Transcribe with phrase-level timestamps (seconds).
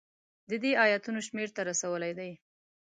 [0.49, 2.31] د دې ایتونو شمېر ته رسولی دی.